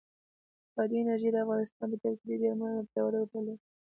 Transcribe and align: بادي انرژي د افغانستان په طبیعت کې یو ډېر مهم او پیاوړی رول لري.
بادي 0.75 0.95
انرژي 1.01 1.29
د 1.31 1.37
افغانستان 1.45 1.87
په 1.91 1.97
طبیعت 2.01 2.17
کې 2.21 2.25
یو 2.31 2.41
ډېر 2.43 2.53
مهم 2.59 2.75
او 2.79 2.89
پیاوړی 2.91 3.17
رول 3.19 3.29
لري. 3.47 3.55